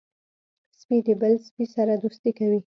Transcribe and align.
سپي 0.79 0.97
د 1.05 1.09
بل 1.21 1.33
سپي 1.47 1.65
سره 1.75 1.93
دوستي 2.03 2.31
کوي. 2.39 2.59